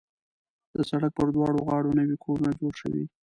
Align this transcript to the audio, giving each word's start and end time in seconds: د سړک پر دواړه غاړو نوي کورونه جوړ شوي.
د 0.73 0.75
سړک 0.89 1.11
پر 1.17 1.27
دواړه 1.35 1.59
غاړو 1.67 1.97
نوي 1.99 2.17
کورونه 2.23 2.51
جوړ 2.59 2.73
شوي. 2.81 3.03